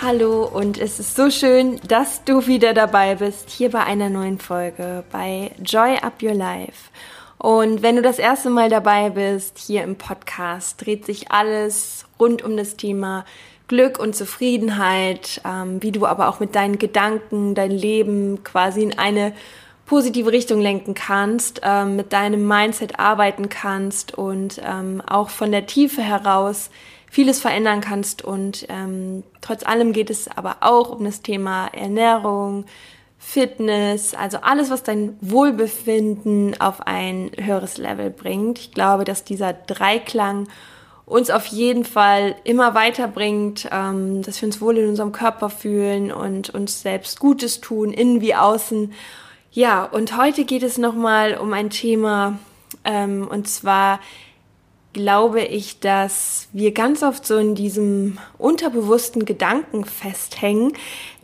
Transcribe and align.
Hallo 0.00 0.44
und 0.44 0.78
es 0.78 1.00
ist 1.00 1.16
so 1.16 1.28
schön, 1.28 1.80
dass 1.88 2.22
du 2.22 2.46
wieder 2.46 2.72
dabei 2.72 3.16
bist, 3.16 3.50
hier 3.50 3.72
bei 3.72 3.82
einer 3.82 4.08
neuen 4.08 4.38
Folge 4.38 5.02
bei 5.10 5.50
Joy 5.60 5.96
Up 5.96 6.22
Your 6.22 6.34
Life. 6.34 6.90
Und 7.36 7.82
wenn 7.82 7.96
du 7.96 8.02
das 8.02 8.20
erste 8.20 8.48
Mal 8.48 8.70
dabei 8.70 9.10
bist, 9.10 9.58
hier 9.58 9.82
im 9.82 9.96
Podcast, 9.96 10.86
dreht 10.86 11.04
sich 11.04 11.32
alles 11.32 12.04
rund 12.20 12.44
um 12.44 12.56
das 12.56 12.76
Thema 12.76 13.24
Glück 13.66 13.98
und 13.98 14.14
Zufriedenheit, 14.14 15.40
ähm, 15.44 15.82
wie 15.82 15.90
du 15.90 16.06
aber 16.06 16.28
auch 16.28 16.38
mit 16.38 16.54
deinen 16.54 16.78
Gedanken 16.78 17.56
dein 17.56 17.72
Leben 17.72 18.44
quasi 18.44 18.84
in 18.84 18.96
eine 18.96 19.32
positive 19.84 20.30
Richtung 20.30 20.60
lenken 20.60 20.94
kannst, 20.94 21.62
ähm, 21.64 21.96
mit 21.96 22.12
deinem 22.12 22.46
Mindset 22.46 23.00
arbeiten 23.00 23.48
kannst 23.48 24.16
und 24.16 24.60
ähm, 24.64 25.02
auch 25.08 25.30
von 25.30 25.50
der 25.50 25.66
Tiefe 25.66 26.02
heraus 26.02 26.70
vieles 27.10 27.40
verändern 27.40 27.80
kannst. 27.80 28.22
Und 28.22 28.66
ähm, 28.68 29.22
trotz 29.40 29.64
allem 29.64 29.92
geht 29.92 30.10
es 30.10 30.28
aber 30.28 30.58
auch 30.60 30.90
um 30.90 31.04
das 31.04 31.22
Thema 31.22 31.68
Ernährung, 31.68 32.64
Fitness, 33.20 34.14
also 34.14 34.38
alles, 34.42 34.70
was 34.70 34.84
dein 34.84 35.16
Wohlbefinden 35.20 36.60
auf 36.60 36.86
ein 36.86 37.32
höheres 37.36 37.76
Level 37.76 38.10
bringt. 38.10 38.58
Ich 38.60 38.72
glaube, 38.72 39.04
dass 39.04 39.24
dieser 39.24 39.52
Dreiklang 39.52 40.46
uns 41.04 41.30
auf 41.30 41.46
jeden 41.46 41.84
Fall 41.84 42.36
immer 42.44 42.74
weiterbringt, 42.74 43.68
ähm, 43.72 44.22
dass 44.22 44.40
wir 44.40 44.46
uns 44.46 44.60
wohl 44.60 44.76
in 44.76 44.88
unserem 44.88 45.12
Körper 45.12 45.50
fühlen 45.50 46.12
und 46.12 46.50
uns 46.50 46.82
selbst 46.82 47.18
Gutes 47.18 47.60
tun, 47.60 47.92
innen 47.92 48.20
wie 48.20 48.34
außen. 48.34 48.92
Ja, 49.50 49.84
und 49.84 50.16
heute 50.16 50.44
geht 50.44 50.62
es 50.62 50.78
nochmal 50.78 51.38
um 51.38 51.52
ein 51.54 51.70
Thema, 51.70 52.38
ähm, 52.84 53.26
und 53.28 53.48
zwar 53.48 54.00
glaube 54.92 55.42
ich, 55.42 55.80
dass 55.80 56.48
wir 56.52 56.72
ganz 56.72 57.02
oft 57.02 57.26
so 57.26 57.36
in 57.36 57.54
diesem 57.54 58.18
unterbewussten 58.38 59.24
Gedanken 59.24 59.84
festhängen, 59.84 60.72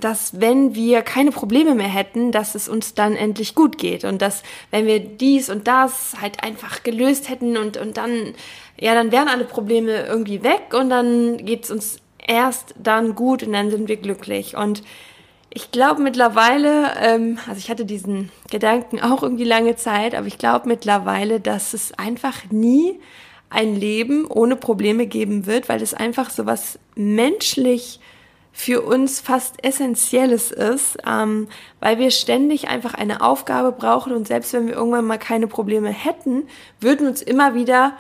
dass 0.01 0.41
wenn 0.41 0.75
wir 0.75 1.03
keine 1.03 1.31
Probleme 1.31 1.75
mehr 1.75 1.89
hätten, 1.89 2.31
dass 2.31 2.55
es 2.55 2.69
uns 2.69 2.95
dann 2.95 3.17
endlich 3.17 3.55
gut 3.55 3.79
geht 3.79 4.05
und 4.05 4.21
dass 4.21 4.43
wenn 4.71 4.87
wir 4.87 5.01
dies 5.01 5.49
und 5.49 5.67
das 5.67 6.15
halt 6.21 6.45
einfach 6.45 6.83
gelöst 6.83 7.29
hätten 7.29 7.57
und, 7.57 7.77
und 7.77 7.97
dann, 7.97 8.35
ja, 8.79 8.95
dann 8.95 9.13
wären 9.13 9.29
alle 9.29 9.45
Probleme 9.45 10.07
irgendwie 10.07 10.43
weg 10.43 10.75
und 10.79 10.91
dann 10.91 11.39
geht 11.39 11.65
es 11.65 11.71
uns 11.71 11.99
erst 12.27 12.75
dann 12.79 13.15
gut 13.15 13.43
und 13.43 13.53
dann 13.53 13.71
sind 13.71 13.89
wir 13.89 13.97
glücklich. 13.97 14.57
Und 14.57 14.83
ich 15.51 15.71
glaube 15.71 16.03
mittlerweile, 16.03 16.93
ähm, 17.01 17.39
also 17.47 17.59
ich 17.59 17.71
hatte 17.71 17.85
diesen 17.85 18.31
Gedanken 18.51 19.01
auch 19.01 19.23
irgendwie 19.23 19.45
lange 19.45 19.77
Zeit, 19.77 20.15
aber 20.15 20.27
ich 20.27 20.37
glaube 20.39 20.69
mittlerweile, 20.69 21.41
dass 21.41 21.75
es 21.75 21.93
einfach 21.97 22.51
nie 22.51 22.99
ein 23.55 23.77
Leben 23.77 24.27
ohne 24.27 24.57
Probleme 24.57 25.07
geben 25.07 25.47
wird, 25.47 25.69
weil 25.69 25.83
es 25.83 25.95
einfach 25.95 26.31
so 26.31 26.47
was 26.47 26.79
menschlich 26.95 28.01
für 28.53 28.83
uns 28.83 29.21
fast 29.21 29.65
Essentielles 29.65 30.53
ist, 30.53 30.99
ähm, 31.07 31.49
weil 31.81 31.99
wir 31.99 32.11
ständig 32.13 32.69
einfach 32.69 32.95
eine 32.95 33.21
Aufgabe 33.21 33.73
brauchen 33.73 34.13
und 34.13 34.29
selbst 34.29 34.53
wenn 34.53 34.69
wir 34.69 34.75
irgendwann 34.75 35.07
mal 35.07 35.19
keine 35.19 35.49
Probleme 35.49 35.89
hätten, 35.89 36.45
würden 36.81 37.09
uns 37.09 37.21
immer 37.21 37.55
wieder 37.55 37.95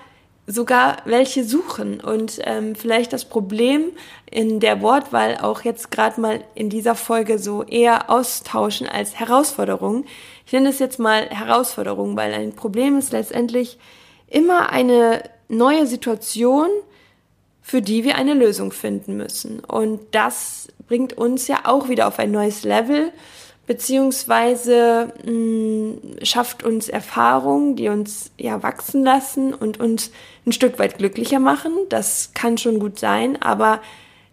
sogar 0.46 0.98
welche 1.06 1.42
suchen 1.42 2.00
und 2.00 2.38
ähm, 2.44 2.74
vielleicht 2.76 3.12
das 3.12 3.24
Problem 3.24 3.92
in 4.30 4.60
der 4.60 4.82
Wortwahl 4.82 5.38
auch 5.40 5.62
jetzt 5.62 5.90
gerade 5.90 6.20
mal 6.20 6.44
in 6.54 6.68
dieser 6.68 6.94
Folge 6.94 7.38
so 7.38 7.64
eher 7.64 8.10
austauschen 8.10 8.86
als 8.86 9.18
Herausforderung. 9.18 10.04
Ich 10.46 10.52
nenne 10.52 10.68
es 10.68 10.78
jetzt 10.78 10.98
mal 10.98 11.28
Herausforderung, 11.30 12.16
weil 12.16 12.32
ein 12.34 12.54
Problem 12.54 12.98
ist 12.98 13.12
letztendlich 13.12 13.78
immer 14.28 14.70
eine 14.70 15.22
neue 15.48 15.86
Situation, 15.86 16.68
für 17.62 17.80
die 17.80 18.04
wir 18.04 18.16
eine 18.16 18.34
Lösung 18.34 18.72
finden 18.72 19.16
müssen. 19.16 19.60
Und 19.60 20.00
das 20.10 20.68
bringt 20.86 21.14
uns 21.14 21.48
ja 21.48 21.60
auch 21.64 21.88
wieder 21.88 22.06
auf 22.06 22.18
ein 22.18 22.30
neues 22.30 22.62
Level, 22.62 23.10
beziehungsweise 23.66 25.12
mh, 25.24 25.32
mm, 25.32 26.00
schafft 26.22 26.62
uns 26.62 26.88
Erfahrungen, 26.88 27.76
die 27.76 27.88
uns 27.88 28.30
ja 28.38 28.62
wachsen 28.62 29.02
lassen 29.04 29.54
und 29.54 29.80
uns 29.80 30.10
ein 30.46 30.52
Stück 30.52 30.78
weit 30.78 30.98
glücklicher 30.98 31.40
machen. 31.40 31.72
Das 31.88 32.32
kann 32.34 32.58
schon 32.58 32.78
gut 32.78 32.98
sein, 32.98 33.40
aber 33.40 33.80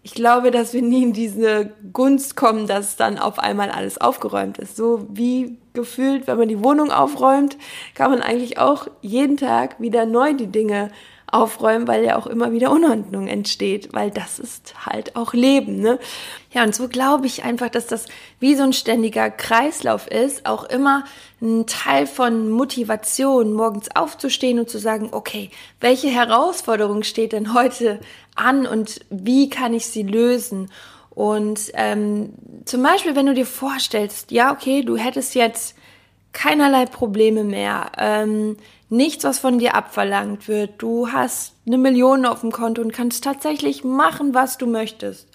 ich 0.04 0.14
glaube, 0.14 0.50
dass 0.50 0.72
wir 0.72 0.82
nie 0.82 1.04
in 1.04 1.12
diese 1.12 1.70
Gunst 1.92 2.34
kommen, 2.36 2.66
dass 2.66 2.96
dann 2.96 3.18
auf 3.18 3.38
einmal 3.38 3.70
alles 3.70 3.98
aufgeräumt 3.98 4.58
ist. 4.58 4.76
So 4.76 5.06
wie 5.10 5.58
gefühlt, 5.74 6.26
wenn 6.26 6.38
man 6.38 6.48
die 6.48 6.62
Wohnung 6.62 6.90
aufräumt, 6.90 7.56
kann 7.94 8.10
man 8.10 8.20
eigentlich 8.20 8.58
auch 8.58 8.88
jeden 9.00 9.36
Tag 9.36 9.80
wieder 9.80 10.04
neu 10.04 10.34
die 10.34 10.48
Dinge 10.48 10.90
aufräumen, 11.32 11.88
weil 11.88 12.04
ja 12.04 12.16
auch 12.16 12.26
immer 12.26 12.52
wieder 12.52 12.70
Unordnung 12.70 13.26
entsteht, 13.26 13.92
weil 13.92 14.10
das 14.10 14.38
ist 14.38 14.74
halt 14.84 15.16
auch 15.16 15.32
Leben, 15.32 15.80
ne? 15.80 15.98
Ja, 16.52 16.62
und 16.62 16.74
so 16.74 16.88
glaube 16.88 17.26
ich 17.26 17.44
einfach, 17.44 17.70
dass 17.70 17.86
das 17.86 18.04
wie 18.38 18.54
so 18.54 18.62
ein 18.62 18.74
ständiger 18.74 19.30
Kreislauf 19.30 20.06
ist, 20.06 20.44
auch 20.44 20.64
immer 20.64 21.04
ein 21.40 21.66
Teil 21.66 22.06
von 22.06 22.50
Motivation, 22.50 23.54
morgens 23.54 23.88
aufzustehen 23.96 24.58
und 24.58 24.68
zu 24.68 24.78
sagen, 24.78 25.08
okay, 25.12 25.50
welche 25.80 26.08
Herausforderung 26.08 27.02
steht 27.02 27.32
denn 27.32 27.54
heute 27.54 27.98
an 28.36 28.66
und 28.66 29.00
wie 29.08 29.48
kann 29.48 29.72
ich 29.72 29.86
sie 29.86 30.02
lösen? 30.02 30.70
Und 31.08 31.72
ähm, 31.74 32.34
zum 32.64 32.82
Beispiel, 32.82 33.16
wenn 33.16 33.26
du 33.26 33.34
dir 33.34 33.46
vorstellst, 33.46 34.30
ja, 34.30 34.52
okay, 34.52 34.82
du 34.82 34.96
hättest 34.96 35.34
jetzt 35.34 35.76
keinerlei 36.32 36.86
Probleme 36.86 37.44
mehr, 37.44 37.92
ähm, 37.98 38.56
nichts, 38.88 39.24
was 39.24 39.38
von 39.38 39.58
dir 39.58 39.74
abverlangt 39.74 40.48
wird. 40.48 40.74
Du 40.78 41.08
hast 41.12 41.54
eine 41.66 41.78
Million 41.78 42.26
auf 42.26 42.40
dem 42.40 42.52
Konto 42.52 42.82
und 42.82 42.92
kannst 42.92 43.24
tatsächlich 43.24 43.84
machen, 43.84 44.34
was 44.34 44.58
du 44.58 44.66
möchtest. 44.66 45.28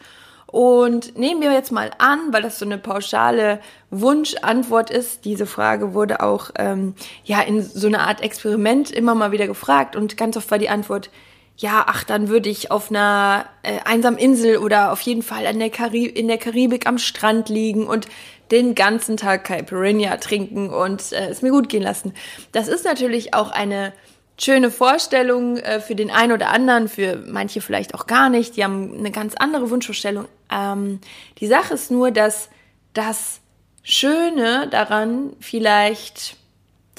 Und 0.47 1.17
nehmen 1.17 1.41
wir 1.41 1.51
jetzt 1.51 1.73
mal 1.73 1.91
an, 1.97 2.31
weil 2.31 2.41
das 2.41 2.57
so 2.57 2.65
eine 2.65 2.77
pauschale 2.77 3.59
Wunschantwort 3.91 4.89
ist. 4.89 5.25
Diese 5.25 5.45
Frage 5.45 5.93
wurde 5.93 6.21
auch 6.21 6.51
ähm, 6.57 6.95
ja 7.25 7.41
in 7.41 7.61
so 7.61 7.87
einer 7.87 8.07
Art 8.07 8.21
Experiment 8.21 8.89
immer 8.89 9.13
mal 9.13 9.31
wieder 9.31 9.47
gefragt 9.47 9.95
und 9.95 10.15
ganz 10.15 10.37
oft 10.37 10.49
war 10.49 10.57
die 10.57 10.69
Antwort 10.69 11.09
ja, 11.57 11.85
ach, 11.87 12.03
dann 12.03 12.27
würde 12.29 12.49
ich 12.49 12.69
auf 12.69 12.91
einer 12.91 13.45
äh, 13.63 13.79
einsamen 13.83 14.19
Insel 14.19 14.57
oder 14.57 14.91
auf 14.91 15.01
jeden 15.01 15.23
Fall 15.23 15.45
in 15.45 15.59
der, 15.59 15.71
Karib 15.71 16.15
in 16.15 16.27
der 16.27 16.37
Karibik 16.37 16.85
am 16.85 16.99
Strand 16.99 17.49
liegen 17.49 17.87
und 17.87 18.07
den 18.51 18.75
ganzen 18.75 19.17
Tag 19.17 19.45
Caipirinha 19.45 20.17
trinken 20.17 20.69
und 20.69 21.11
äh, 21.11 21.29
es 21.29 21.41
mir 21.41 21.49
gut 21.49 21.67
gehen 21.67 21.81
lassen. 21.81 22.13
Das 22.51 22.67
ist 22.67 22.85
natürlich 22.85 23.33
auch 23.33 23.49
eine 23.49 23.91
schöne 24.39 24.69
Vorstellung 24.69 25.57
äh, 25.57 25.79
für 25.79 25.95
den 25.95 26.11
einen 26.11 26.31
oder 26.31 26.49
anderen, 26.49 26.87
für 26.87 27.23
manche 27.27 27.59
vielleicht 27.59 27.95
auch 27.95 28.05
gar 28.05 28.29
nicht. 28.29 28.55
Die 28.55 28.63
haben 28.63 28.95
eine 28.97 29.11
ganz 29.11 29.33
andere 29.35 29.71
Wunschvorstellung. 29.71 30.27
Ähm, 30.51 30.99
die 31.39 31.47
Sache 31.47 31.73
ist 31.73 31.89
nur, 31.89 32.11
dass 32.11 32.49
das 32.93 33.39
Schöne 33.81 34.67
daran 34.69 35.33
vielleicht 35.39 36.37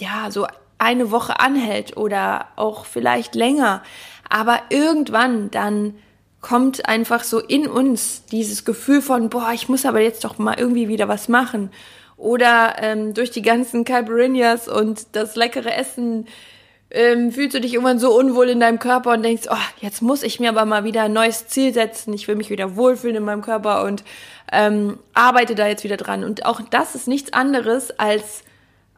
ja 0.00 0.30
so 0.30 0.46
eine 0.78 1.10
Woche 1.10 1.38
anhält 1.40 1.96
oder 1.96 2.48
auch 2.56 2.86
vielleicht 2.86 3.34
länger, 3.34 3.82
aber 4.28 4.60
irgendwann 4.70 5.50
dann 5.50 5.94
kommt 6.40 6.88
einfach 6.88 7.24
so 7.24 7.40
in 7.40 7.66
uns 7.66 8.24
dieses 8.26 8.64
Gefühl 8.64 9.02
von, 9.02 9.28
boah, 9.28 9.50
ich 9.52 9.68
muss 9.68 9.84
aber 9.84 10.00
jetzt 10.00 10.24
doch 10.24 10.38
mal 10.38 10.58
irgendwie 10.58 10.88
wieder 10.88 11.08
was 11.08 11.28
machen. 11.28 11.70
Oder 12.16 12.76
ähm, 12.80 13.14
durch 13.14 13.30
die 13.30 13.42
ganzen 13.42 13.84
Caipirinhas 13.84 14.68
und 14.68 15.06
das 15.12 15.36
leckere 15.36 15.74
Essen 15.74 16.26
ähm, 16.90 17.32
fühlst 17.32 17.54
du 17.54 17.60
dich 17.60 17.74
irgendwann 17.74 17.98
so 17.98 18.16
unwohl 18.16 18.48
in 18.48 18.60
deinem 18.60 18.78
Körper 18.78 19.12
und 19.12 19.22
denkst, 19.22 19.48
oh, 19.50 19.56
jetzt 19.80 20.00
muss 20.00 20.22
ich 20.22 20.40
mir 20.40 20.48
aber 20.48 20.64
mal 20.64 20.84
wieder 20.84 21.02
ein 21.02 21.12
neues 21.12 21.46
Ziel 21.48 21.74
setzen. 21.74 22.14
Ich 22.14 22.26
will 22.28 22.36
mich 22.36 22.50
wieder 22.50 22.76
wohlfühlen 22.76 23.16
in 23.16 23.24
meinem 23.24 23.42
Körper 23.42 23.84
und 23.84 24.04
ähm, 24.50 24.98
arbeite 25.12 25.54
da 25.54 25.66
jetzt 25.66 25.84
wieder 25.84 25.96
dran. 25.96 26.24
Und 26.24 26.46
auch 26.46 26.60
das 26.70 26.94
ist 26.94 27.08
nichts 27.08 27.32
anderes 27.32 27.98
als 27.98 28.42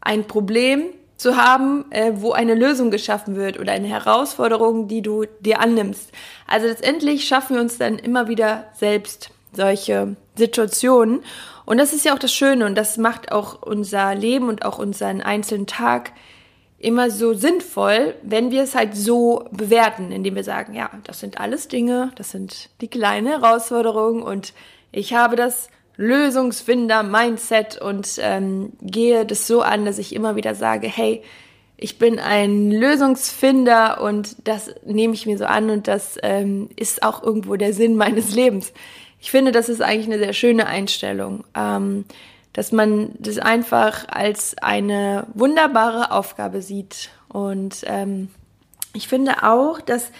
ein 0.00 0.24
Problem, 0.26 0.84
zu 1.20 1.36
haben, 1.36 1.84
äh, 1.90 2.12
wo 2.14 2.32
eine 2.32 2.54
Lösung 2.54 2.90
geschaffen 2.90 3.36
wird 3.36 3.58
oder 3.60 3.72
eine 3.72 3.88
Herausforderung, 3.88 4.88
die 4.88 5.02
du 5.02 5.26
dir 5.40 5.60
annimmst. 5.60 6.10
Also 6.46 6.66
letztendlich 6.66 7.28
schaffen 7.28 7.56
wir 7.56 7.62
uns 7.62 7.76
dann 7.76 7.98
immer 7.98 8.28
wieder 8.28 8.64
selbst 8.74 9.30
solche 9.52 10.16
Situationen. 10.36 11.22
Und 11.66 11.78
das 11.78 11.92
ist 11.92 12.06
ja 12.06 12.14
auch 12.14 12.18
das 12.18 12.32
Schöne 12.32 12.64
und 12.64 12.74
das 12.74 12.96
macht 12.96 13.32
auch 13.32 13.60
unser 13.60 14.14
Leben 14.14 14.48
und 14.48 14.64
auch 14.64 14.78
unseren 14.78 15.20
einzelnen 15.20 15.66
Tag 15.66 16.12
immer 16.78 17.10
so 17.10 17.34
sinnvoll, 17.34 18.14
wenn 18.22 18.50
wir 18.50 18.62
es 18.62 18.74
halt 18.74 18.96
so 18.96 19.44
bewerten, 19.52 20.12
indem 20.12 20.34
wir 20.34 20.44
sagen, 20.44 20.74
ja, 20.74 20.88
das 21.04 21.20
sind 21.20 21.38
alles 21.38 21.68
Dinge, 21.68 22.12
das 22.16 22.30
sind 22.30 22.70
die 22.80 22.88
kleinen 22.88 23.26
Herausforderungen 23.26 24.22
und 24.22 24.54
Ich 24.92 25.14
habe 25.14 25.36
das 25.36 25.68
Lösungsfinder-Mindset 26.00 27.78
und 27.80 28.18
ähm, 28.22 28.72
gehe 28.80 29.26
das 29.26 29.46
so 29.46 29.60
an, 29.60 29.84
dass 29.84 29.98
ich 29.98 30.14
immer 30.14 30.34
wieder 30.34 30.54
sage, 30.54 30.88
hey, 30.88 31.22
ich 31.76 31.98
bin 31.98 32.18
ein 32.18 32.70
Lösungsfinder 32.70 34.00
und 34.00 34.48
das 34.48 34.74
nehme 34.86 35.12
ich 35.12 35.26
mir 35.26 35.36
so 35.36 35.44
an 35.44 35.68
und 35.68 35.88
das 35.88 36.16
ähm, 36.22 36.70
ist 36.76 37.02
auch 37.02 37.22
irgendwo 37.22 37.56
der 37.56 37.74
Sinn 37.74 37.96
meines 37.96 38.34
Lebens. 38.34 38.72
Ich 39.20 39.30
finde, 39.30 39.52
das 39.52 39.68
ist 39.68 39.82
eigentlich 39.82 40.06
eine 40.06 40.18
sehr 40.18 40.32
schöne 40.32 40.66
Einstellung, 40.66 41.44
ähm, 41.54 42.06
dass 42.54 42.72
man 42.72 43.10
das 43.18 43.36
einfach 43.36 44.08
als 44.08 44.56
eine 44.56 45.26
wunderbare 45.34 46.12
Aufgabe 46.12 46.62
sieht. 46.62 47.10
Und 47.28 47.84
ähm, 47.84 48.28
ich 48.94 49.06
finde 49.06 49.42
auch, 49.42 49.82
dass 49.82 50.10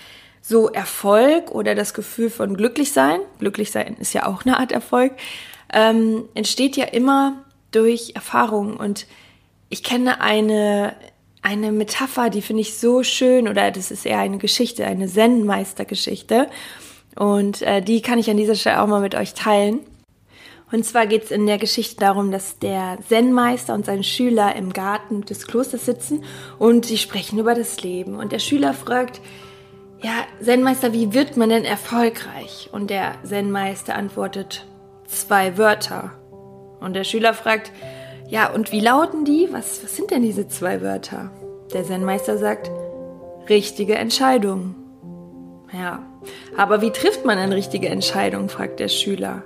so 0.43 0.69
Erfolg 0.69 1.51
oder 1.51 1.75
das 1.75 1.95
Gefühl 1.95 2.31
von 2.31 2.57
glücklich 2.57 2.93
sein, 2.93 3.21
glücklich 3.39 3.71
sein 3.71 3.97
ist 3.99 4.15
ja 4.15 4.27
auch 4.27 4.45
eine 4.45 4.59
Art 4.59 4.73
Erfolg, 4.73 5.13
ähm, 5.73 6.25
entsteht 6.35 6.77
ja 6.77 6.87
immer 6.87 7.45
durch 7.71 8.13
Erfahrung. 8.15 8.77
Und 8.77 9.07
ich 9.69 9.83
kenne 9.83 10.21
eine 10.21 10.95
eine 11.43 11.73
Metapher, 11.73 12.31
die 12.31 12.43
finde 12.43 12.63
ich 12.63 12.77
so 12.77 13.03
schön, 13.03 13.49
oder 13.49 13.71
das 13.71 13.91
ist 13.91 14.05
eher 14.05 14.19
eine 14.19 14.39
Geschichte, 14.39 14.85
eine 14.87 15.09
Zen-Meister-Geschichte. 15.09 16.49
Und 17.17 17.63
äh, 17.63 17.83
die 17.83 18.03
kann 18.03 18.19
ich 18.19 18.31
an 18.31 18.37
dieser 18.37 18.55
Stelle 18.55 18.83
auch 18.83 18.87
mal 18.87 19.01
mit 19.01 19.15
euch 19.15 19.35
teilen. 19.35 19.81
Und 20.71 20.85
zwar 20.85 21.07
geht 21.07 21.25
es 21.25 21.31
in 21.31 21.47
der 21.47 21.59
Geschichte 21.59 21.97
darum, 21.97 22.31
dass 22.31 22.59
der 22.59 22.99
Zen-Meister 23.09 23.75
und 23.75 23.87
sein 23.87 24.05
Schüler 24.05 24.55
im 24.55 24.73
Garten 24.73 25.23
des 25.23 25.47
Klosters 25.47 25.85
sitzen 25.85 26.23
und 26.59 26.87
sie 26.87 26.99
sprechen 26.99 27.39
über 27.39 27.55
das 27.55 27.83
Leben. 27.83 28.17
Und 28.17 28.31
der 28.31 28.39
Schüler 28.39 28.73
fragt, 28.73 29.21
ja, 30.03 30.25
Zen-Meister, 30.43 30.93
wie 30.93 31.13
wird 31.13 31.37
man 31.37 31.51
denn 31.51 31.65
erfolgreich? 31.65 32.71
Und 32.73 32.91
der 32.91 33.17
Zen-Meister 33.23 33.95
antwortet, 33.95 34.67
zwei 35.07 35.59
Wörter. 35.59 36.13
Und 36.81 36.95
der 36.95 37.05
Schüler 37.05 37.35
fragt, 37.35 37.71
ja, 38.27 38.51
und 38.51 38.73
wie 38.73 38.81
lauten 38.81 39.25
die? 39.25 39.49
Was, 39.51 39.85
was 39.85 39.97
sind 39.97 40.11
denn 40.11 40.23
diese 40.23 40.49
zwei 40.49 40.81
Wörter? 40.81 41.31
Der 41.75 41.85
Zen-Meister 41.85 42.39
sagt, 42.39 42.71
richtige 43.49 43.97
Entscheidung. 43.97 44.75
Ja, 45.73 46.03
aber 46.57 46.81
wie 46.81 46.91
trifft 46.91 47.25
man 47.25 47.39
eine 47.39 47.55
richtige 47.55 47.89
Entscheidung? 47.89 48.49
fragt 48.49 48.81
der 48.81 48.89
Schüler. 48.89 49.43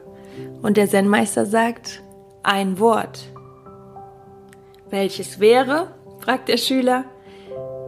Und 0.62 0.76
der 0.76 0.88
Zen-Meister 0.88 1.46
sagt, 1.46 2.02
ein 2.42 2.78
Wort. 2.78 3.24
Welches 4.88 5.40
wäre? 5.40 5.88
fragt 6.20 6.48
der 6.48 6.58
Schüler. 6.58 7.04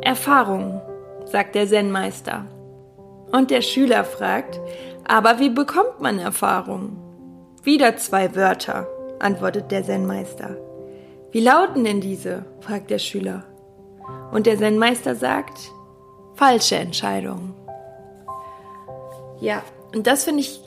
Erfahrung, 0.02 0.80
sagt 1.26 1.54
der 1.54 1.66
Zen-Meister. 1.66 2.46
Und 3.32 3.50
der 3.50 3.62
Schüler 3.62 4.04
fragt, 4.04 4.60
aber 5.04 5.38
wie 5.38 5.50
bekommt 5.50 6.00
man 6.00 6.18
Erfahrung? 6.18 6.98
Wieder 7.62 7.96
zwei 7.96 8.34
Wörter, 8.34 8.86
antwortet 9.18 9.70
der 9.70 9.84
Zen-Meister. 9.84 10.56
Wie 11.32 11.40
lauten 11.40 11.84
denn 11.84 12.00
diese? 12.00 12.44
fragt 12.60 12.90
der 12.90 12.98
Schüler. 12.98 13.44
Und 14.32 14.46
der 14.46 14.58
Zen-Meister 14.58 15.14
sagt, 15.14 15.58
falsche 16.34 16.76
Entscheidung. 16.76 17.54
Ja, 19.40 19.62
und 19.94 20.06
das 20.06 20.24
finde 20.24 20.40
ich 20.40 20.60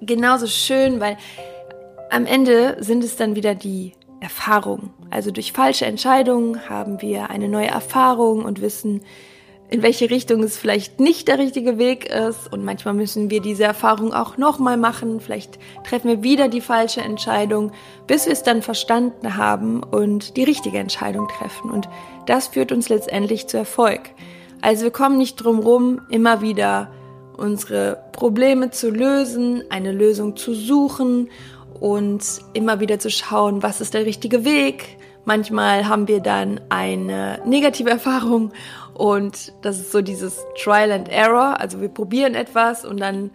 genauso 0.00 0.46
schön, 0.46 1.00
weil 1.00 1.16
am 2.10 2.26
Ende 2.26 2.76
sind 2.80 3.04
es 3.04 3.16
dann 3.16 3.36
wieder 3.36 3.54
die 3.54 3.92
Erfahrungen. 4.20 4.90
Also 5.10 5.30
durch 5.30 5.52
falsche 5.52 5.86
Entscheidungen 5.86 6.68
haben 6.68 7.00
wir 7.02 7.30
eine 7.30 7.48
neue 7.48 7.68
Erfahrung 7.68 8.44
und 8.44 8.60
wissen, 8.60 9.02
in 9.68 9.82
welche 9.82 10.10
Richtung 10.10 10.42
es 10.42 10.56
vielleicht 10.56 11.00
nicht 11.00 11.28
der 11.28 11.38
richtige 11.38 11.78
Weg 11.78 12.06
ist. 12.06 12.52
Und 12.52 12.64
manchmal 12.64 12.94
müssen 12.94 13.30
wir 13.30 13.40
diese 13.40 13.64
Erfahrung 13.64 14.12
auch 14.12 14.36
nochmal 14.36 14.76
machen. 14.76 15.20
Vielleicht 15.20 15.58
treffen 15.84 16.08
wir 16.08 16.22
wieder 16.22 16.48
die 16.48 16.60
falsche 16.60 17.00
Entscheidung, 17.00 17.72
bis 18.06 18.26
wir 18.26 18.32
es 18.32 18.42
dann 18.42 18.62
verstanden 18.62 19.36
haben 19.36 19.82
und 19.82 20.36
die 20.36 20.44
richtige 20.44 20.78
Entscheidung 20.78 21.28
treffen. 21.28 21.70
Und 21.70 21.88
das 22.26 22.48
führt 22.48 22.70
uns 22.72 22.88
letztendlich 22.88 23.48
zu 23.48 23.56
Erfolg. 23.56 24.00
Also 24.62 24.84
wir 24.84 24.90
kommen 24.90 25.18
nicht 25.18 25.36
drum 25.36 25.58
rum, 25.58 26.00
immer 26.10 26.40
wieder 26.40 26.90
unsere 27.36 28.02
Probleme 28.12 28.70
zu 28.70 28.90
lösen, 28.90 29.62
eine 29.68 29.92
Lösung 29.92 30.36
zu 30.36 30.54
suchen 30.54 31.28
und 31.80 32.22
immer 32.54 32.80
wieder 32.80 32.98
zu 32.98 33.10
schauen, 33.10 33.62
was 33.62 33.80
ist 33.80 33.94
der 33.94 34.06
richtige 34.06 34.44
Weg. 34.44 34.96
Manchmal 35.24 35.88
haben 35.88 36.08
wir 36.08 36.20
dann 36.20 36.60
eine 36.68 37.42
negative 37.44 37.90
Erfahrung 37.90 38.52
und 38.96 39.52
das 39.60 39.78
ist 39.78 39.92
so 39.92 40.00
dieses 40.00 40.46
Trial 40.56 40.90
and 40.90 41.10
Error. 41.10 41.60
Also 41.60 41.82
wir 41.82 41.90
probieren 41.90 42.34
etwas 42.34 42.86
und 42.86 42.98
dann 42.98 43.30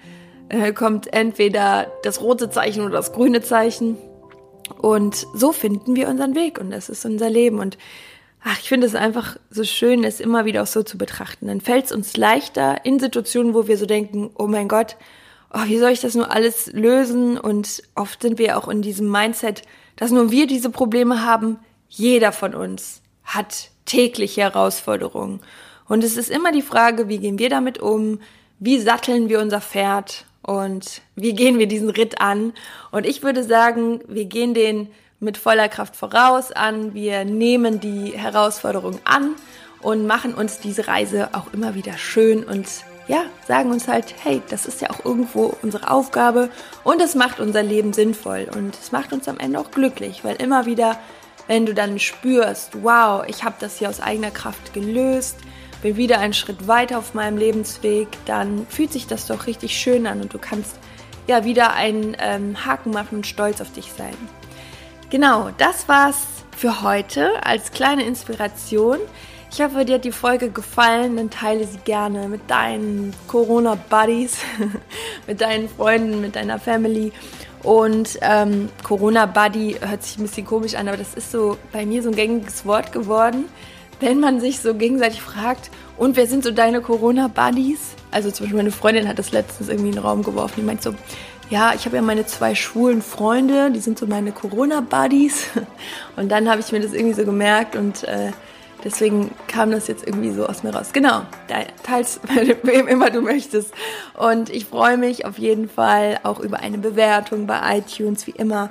äh, 0.50 0.74
kommt 0.74 1.14
entweder 1.14 1.92
das 2.02 2.20
rote 2.20 2.50
Zeichen 2.50 2.84
oder 2.84 2.94
das 2.94 3.14
grüne 3.14 3.42
Zeichen. 3.42 3.96
Und 4.82 5.28
so 5.36 5.52
finden 5.52 5.96
wir 5.96 6.08
unseren 6.10 6.34
Weg 6.34 6.60
und 6.60 6.72
das 6.72 6.90
ist 6.90 7.06
unser 7.06 7.30
Leben. 7.30 7.60
Und 7.60 7.78
ach, 8.44 8.60
ich 8.60 8.70
finde 8.70 8.88
es 8.88 8.96
einfach 8.96 9.38
so 9.52 9.64
schön, 9.64 10.04
es 10.04 10.20
immer 10.20 10.46
wieder 10.46 10.64
auch 10.64 10.68
so 10.68 10.82
zu 10.82 10.98
betrachten. 10.98 11.46
Dann 11.46 11.62
fällt 11.62 11.86
es 11.86 11.92
uns 11.92 12.18
leichter 12.18 12.84
in 12.84 13.00
Situationen, 13.00 13.54
wo 13.54 13.68
wir 13.68 13.78
so 13.78 13.86
denken, 13.86 14.32
oh 14.36 14.48
mein 14.48 14.68
Gott, 14.68 14.98
oh, 15.54 15.66
wie 15.66 15.78
soll 15.78 15.92
ich 15.92 16.02
das 16.02 16.16
nur 16.16 16.32
alles 16.32 16.72
lösen? 16.74 17.38
Und 17.38 17.84
oft 17.94 18.24
sind 18.24 18.40
wir 18.40 18.58
auch 18.58 18.68
in 18.68 18.82
diesem 18.82 19.12
Mindset, 19.12 19.62
dass 19.96 20.10
nur 20.10 20.32
wir 20.32 20.48
diese 20.48 20.72
Probleme 20.72 21.24
haben. 21.24 21.60
Jeder 21.88 22.32
von 22.32 22.56
uns 22.56 23.04
hat 23.24 23.70
tägliche 23.92 24.42
Herausforderungen. 24.42 25.42
Und 25.88 26.04
es 26.04 26.16
ist 26.16 26.30
immer 26.30 26.54
die 26.54 26.62
Frage, 26.62 27.10
wie 27.10 27.18
gehen 27.18 27.38
wir 27.38 27.50
damit 27.50 27.80
um? 27.80 28.20
Wie 28.60 28.80
satteln 28.80 29.28
wir 29.28 29.42
unser 29.42 29.60
Pferd? 29.60 30.26
Und 30.42 31.02
wie 31.16 31.34
gehen 31.34 31.60
wir 31.60 31.68
diesen 31.68 31.90
Ritt 31.90 32.22
an? 32.22 32.54
Und 32.92 33.06
ich 33.06 33.22
würde 33.22 33.44
sagen, 33.44 34.00
wir 34.08 34.26
gehen 34.26 34.54
den 34.54 34.88
mit 35.20 35.38
voller 35.38 35.68
Kraft 35.68 35.96
voraus 35.98 36.54
an. 36.54 36.94
Wir 36.94 37.26
nehmen 37.26 37.82
die 37.82 38.14
Herausforderung 38.18 39.00
an 39.04 39.36
und 39.82 40.08
machen 40.08 40.34
uns 40.34 40.60
diese 40.60 40.88
Reise 40.88 41.30
auch 41.34 41.54
immer 41.54 41.76
wieder 41.76 41.98
schön 41.98 42.44
und 42.44 42.68
ja, 43.08 43.24
sagen 43.46 43.72
uns 43.72 43.90
halt, 43.90 44.16
hey, 44.24 44.42
das 44.50 44.66
ist 44.66 44.80
ja 44.80 44.90
auch 44.90 45.04
irgendwo 45.04 45.54
unsere 45.62 45.92
Aufgabe 45.92 46.50
und 46.86 47.02
es 47.02 47.14
macht 47.14 47.42
unser 47.42 47.62
Leben 47.62 47.92
sinnvoll 47.92 48.48
und 48.56 48.76
es 48.76 48.94
macht 48.94 49.12
uns 49.12 49.28
am 49.28 49.38
Ende 49.38 49.60
auch 49.60 49.72
glücklich, 49.72 50.24
weil 50.24 50.36
immer 50.38 50.66
wieder 50.66 50.98
wenn 51.48 51.66
du 51.66 51.74
dann 51.74 52.00
spürst, 52.00 52.84
wow, 52.84 53.24
ich 53.28 53.44
habe 53.44 53.56
das 53.60 53.78
hier 53.78 53.90
aus 53.90 54.00
eigener 54.00 54.32
Kraft 54.32 54.74
gelöst, 54.74 55.38
bin 55.82 55.98
wieder 55.98 56.20
einen 56.20 56.34
Schritt 56.34 56.68
weiter 56.68 56.98
auf 56.98 57.14
meinem 57.14 57.38
Lebensweg, 57.38 58.08
dann 58.26 58.66
fühlt 58.68 58.92
sich 58.92 59.08
das 59.08 59.28
doch 59.28 59.48
richtig 59.48 59.78
schön 59.78 60.08
an 60.08 60.22
und 60.22 60.34
du 60.34 60.38
kannst 60.38 60.78
ja 61.28 61.44
wieder 61.44 61.74
einen 61.74 62.16
ähm, 62.20 62.66
Haken 62.66 62.92
machen 62.92 63.18
und 63.18 63.28
stolz 63.28 63.62
auf 63.62 63.72
dich 63.72 63.92
sein. 63.98 64.16
Genau, 65.10 65.50
das 65.58 65.88
war's 65.90 66.28
für 66.56 66.84
heute 66.84 67.44
als 67.44 67.72
kleine 67.72 68.06
Inspiration. 68.06 69.00
Ich 69.52 69.62
hoffe, 69.62 69.84
dir 69.84 69.96
hat 69.96 70.06
die 70.06 70.14
Folge 70.14 70.50
gefallen. 70.50 71.18
Dann 71.18 71.30
teile 71.30 71.68
sie 71.68 71.80
gerne 71.80 72.30
mit 72.30 72.50
deinen 72.50 73.14
Corona-Buddies, 73.28 74.38
mit 75.28 75.42
deinen 75.42 75.68
Freunden, 75.68 76.22
mit 76.22 76.38
deiner 76.38 76.60
Family. 76.60 77.12
Und 77.64 78.18
ähm, 78.22 78.70
Corona 78.84 79.26
Buddy 79.26 79.78
hört 79.82 80.04
sich 80.04 80.18
ein 80.18 80.24
bisschen 80.24 80.46
komisch 80.46 80.76
an, 80.76 80.88
aber 80.88 80.98
das 80.98 81.14
ist 81.14 81.32
so 81.32 81.58
bei 81.72 81.86
mir 81.86 82.02
so 82.02 82.10
ein 82.10 82.16
gängiges 82.16 82.66
Wort 82.66 82.92
geworden, 82.92 83.46
wenn 84.00 84.20
man 84.20 84.40
sich 84.40 84.60
so 84.60 84.74
gegenseitig 84.74 85.22
fragt, 85.22 85.70
und 85.98 86.16
wer 86.16 86.26
sind 86.26 86.44
so 86.44 86.50
deine 86.50 86.82
Corona 86.82 87.28
Buddies? 87.28 87.80
Also 88.10 88.32
zum 88.32 88.46
Beispiel 88.46 88.58
meine 88.58 88.72
Freundin 88.72 89.08
hat 89.08 89.20
das 89.20 89.32
letztens 89.32 89.70
irgendwie 89.70 89.90
in 89.90 89.96
den 89.96 90.04
Raum 90.04 90.24
geworfen. 90.24 90.56
Die 90.58 90.64
meint 90.64 90.82
so, 90.82 90.96
ja, 91.52 91.74
ich 91.76 91.86
habe 91.86 91.98
ja 91.98 92.02
meine 92.02 92.26
zwei 92.26 92.56
schwulen 92.56 93.04
Freunde, 93.04 93.70
die 93.70 93.80
sind 93.80 94.00
so 94.00 94.08
meine 94.08 94.32
Corona 94.32 94.82
Buddies. 94.82 95.48
Und 96.16 96.30
dann 96.30 96.50
habe 96.50 96.62
ich 96.62 96.72
mir 96.72 96.80
das 96.80 96.94
irgendwie 96.94 97.14
so 97.14 97.24
gemerkt 97.24 97.76
und 97.76 98.04
äh, 98.06 98.32
Deswegen 98.84 99.32
kam 99.48 99.72
das 99.72 99.88
jetzt 99.88 100.06
irgendwie 100.06 100.32
so 100.32 100.46
aus 100.46 100.64
mir 100.64 100.74
raus. 100.74 100.90
Genau, 100.94 101.24
teils 101.84 102.20
wem 102.64 102.88
immer 102.88 103.10
du 103.10 103.22
möchtest. 103.22 103.74
Und 104.18 104.50
ich 104.50 104.66
freue 104.66 104.98
mich 104.98 105.26
auf 105.26 105.38
jeden 105.38 105.70
Fall 105.70 106.20
auch 106.24 106.40
über 106.40 106.60
eine 106.60 106.78
Bewertung 106.78 107.48
bei 107.48 107.78
iTunes, 107.78 108.28
wie 108.28 108.32
immer. 108.32 108.70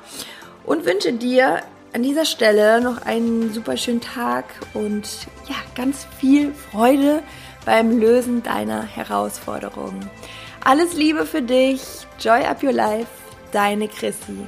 Und 0.65 0.85
wünsche 0.85 1.13
dir 1.13 1.61
an 1.93 2.03
dieser 2.03 2.25
Stelle 2.25 2.81
noch 2.81 3.05
einen 3.05 3.53
super 3.53 3.77
schönen 3.77 4.01
Tag 4.01 4.45
und 4.75 5.27
ja, 5.49 5.57
ganz 5.75 6.07
viel 6.19 6.53
Freude 6.55 7.23
beim 7.65 7.99
Lösen 7.99 8.43
deiner 8.43 8.83
Herausforderungen. 8.83 10.09
Alles 10.65 10.95
Liebe 10.95 11.27
für 11.27 11.43
dich. 11.43 11.83
Joy 12.19 12.45
up 12.45 12.63
your 12.63 12.73
life. 12.73 13.09
Deine 13.53 13.89
Chrissy. 13.89 14.47